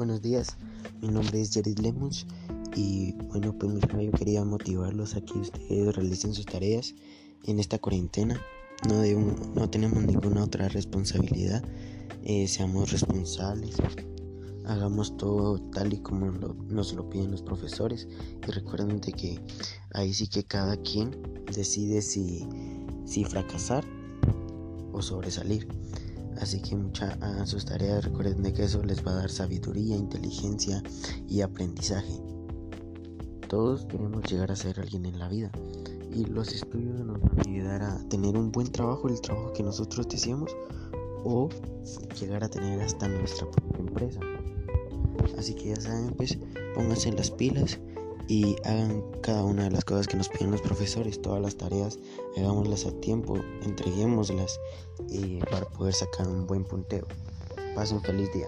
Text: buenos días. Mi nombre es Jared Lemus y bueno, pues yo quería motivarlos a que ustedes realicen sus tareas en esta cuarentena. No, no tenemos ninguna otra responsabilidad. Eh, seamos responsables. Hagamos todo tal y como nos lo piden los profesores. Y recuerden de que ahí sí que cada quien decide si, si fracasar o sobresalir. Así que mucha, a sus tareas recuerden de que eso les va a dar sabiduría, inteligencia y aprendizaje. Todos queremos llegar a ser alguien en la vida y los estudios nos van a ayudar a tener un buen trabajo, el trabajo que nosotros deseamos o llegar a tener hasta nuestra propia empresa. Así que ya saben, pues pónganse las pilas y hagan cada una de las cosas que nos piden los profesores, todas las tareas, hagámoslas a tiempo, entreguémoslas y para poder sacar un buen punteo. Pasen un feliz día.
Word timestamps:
buenos 0.00 0.22
días. 0.22 0.56
Mi 1.02 1.08
nombre 1.08 1.42
es 1.42 1.52
Jared 1.52 1.78
Lemus 1.78 2.26
y 2.74 3.12
bueno, 3.28 3.52
pues 3.58 3.74
yo 3.74 4.10
quería 4.12 4.42
motivarlos 4.46 5.14
a 5.14 5.20
que 5.20 5.38
ustedes 5.38 5.94
realicen 5.94 6.32
sus 6.32 6.46
tareas 6.46 6.94
en 7.44 7.58
esta 7.58 7.78
cuarentena. 7.78 8.40
No, 8.88 9.02
no 9.54 9.68
tenemos 9.68 10.02
ninguna 10.02 10.44
otra 10.44 10.70
responsabilidad. 10.70 11.62
Eh, 12.22 12.48
seamos 12.48 12.92
responsables. 12.92 13.76
Hagamos 14.64 15.18
todo 15.18 15.58
tal 15.70 15.92
y 15.92 15.98
como 15.98 16.30
nos 16.30 16.94
lo 16.94 17.10
piden 17.10 17.32
los 17.32 17.42
profesores. 17.42 18.08
Y 18.48 18.50
recuerden 18.52 19.02
de 19.02 19.12
que 19.12 19.38
ahí 19.92 20.14
sí 20.14 20.28
que 20.28 20.44
cada 20.44 20.78
quien 20.78 21.44
decide 21.54 22.00
si, 22.00 22.48
si 23.04 23.24
fracasar 23.24 23.84
o 24.94 25.02
sobresalir. 25.02 25.68
Así 26.40 26.60
que 26.60 26.76
mucha, 26.76 27.18
a 27.20 27.46
sus 27.46 27.64
tareas 27.64 28.04
recuerden 28.04 28.42
de 28.42 28.52
que 28.52 28.64
eso 28.64 28.82
les 28.82 29.04
va 29.06 29.12
a 29.12 29.16
dar 29.16 29.30
sabiduría, 29.30 29.96
inteligencia 29.96 30.82
y 31.28 31.40
aprendizaje. 31.40 32.20
Todos 33.48 33.84
queremos 33.86 34.22
llegar 34.30 34.52
a 34.52 34.56
ser 34.56 34.78
alguien 34.78 35.06
en 35.06 35.18
la 35.18 35.28
vida 35.28 35.50
y 36.12 36.24
los 36.24 36.52
estudios 36.52 37.00
nos 37.00 37.20
van 37.20 37.38
a 37.38 37.48
ayudar 37.48 37.82
a 37.82 38.08
tener 38.08 38.36
un 38.36 38.52
buen 38.52 38.70
trabajo, 38.70 39.08
el 39.08 39.20
trabajo 39.20 39.52
que 39.52 39.62
nosotros 39.62 40.08
deseamos 40.08 40.54
o 41.24 41.48
llegar 42.20 42.44
a 42.44 42.48
tener 42.48 42.80
hasta 42.80 43.08
nuestra 43.08 43.50
propia 43.50 43.78
empresa. 43.78 44.20
Así 45.38 45.54
que 45.54 45.70
ya 45.70 45.76
saben, 45.76 46.12
pues 46.16 46.38
pónganse 46.74 47.12
las 47.12 47.30
pilas 47.30 47.78
y 48.30 48.54
hagan 48.64 49.02
cada 49.22 49.42
una 49.42 49.64
de 49.64 49.72
las 49.72 49.84
cosas 49.84 50.06
que 50.06 50.16
nos 50.16 50.28
piden 50.28 50.52
los 50.52 50.62
profesores, 50.62 51.20
todas 51.20 51.42
las 51.42 51.56
tareas, 51.56 51.98
hagámoslas 52.36 52.86
a 52.86 52.92
tiempo, 53.00 53.36
entreguémoslas 53.62 54.60
y 55.08 55.38
para 55.38 55.66
poder 55.66 55.92
sacar 55.92 56.28
un 56.28 56.46
buen 56.46 56.62
punteo. 56.62 57.08
Pasen 57.74 57.96
un 57.96 58.04
feliz 58.04 58.32
día. 58.32 58.46